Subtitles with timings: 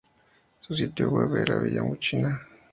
[0.61, 2.39] Su sitio Web era VillaBouchina.nl.